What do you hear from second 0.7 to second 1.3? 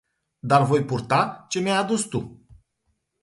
purta